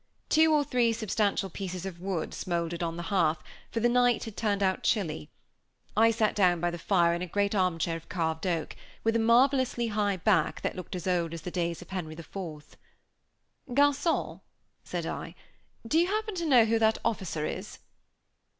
Two 0.29 0.51
or 0.51 0.63
three 0.63 0.91
substantial 0.93 1.47
pieces 1.51 1.85
of 1.85 2.01
wood 2.01 2.33
smoldered 2.33 2.81
on 2.81 2.97
the 2.97 3.03
hearth, 3.13 3.37
for 3.69 3.81
the 3.81 3.87
night 3.87 4.23
had 4.23 4.35
turned 4.35 4.63
out 4.63 4.81
chilly. 4.81 5.29
I 5.95 6.09
sat 6.09 6.33
down 6.33 6.59
by 6.59 6.71
the 6.71 6.79
fire 6.79 7.13
in 7.13 7.21
a 7.21 7.27
great 7.27 7.53
armchair 7.53 7.97
of 7.97 8.09
carved 8.09 8.47
oak, 8.47 8.75
with 9.03 9.15
a 9.15 9.19
marvelously 9.19 9.89
high 9.89 10.17
back 10.17 10.61
that 10.61 10.75
looked 10.75 10.95
as 10.95 11.05
old 11.05 11.35
as 11.35 11.43
the 11.43 11.51
days 11.51 11.83
of 11.83 11.91
Henry 11.91 12.15
IV. 12.15 12.27
"Garçon," 13.69 14.41
said 14.83 15.05
I, 15.05 15.35
"do 15.87 15.99
you 15.99 16.07
happen 16.07 16.33
to 16.33 16.47
know 16.49 16.65
who 16.65 16.79
that 16.79 16.97
officer 17.05 17.45
is?" 17.45 17.77